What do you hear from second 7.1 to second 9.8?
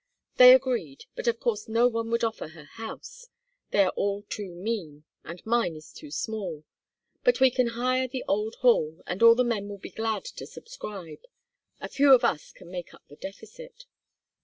But we can hire the old hall, and all the men will